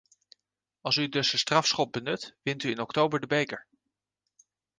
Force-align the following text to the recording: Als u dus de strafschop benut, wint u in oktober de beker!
Als 0.81 0.95
u 0.95 1.09
dus 1.09 1.31
de 1.31 1.37
strafschop 1.37 1.91
benut, 1.91 2.35
wint 2.43 2.63
u 2.63 2.69
in 2.69 2.79
oktober 2.81 3.19
de 3.19 3.27
beker! 3.27 3.67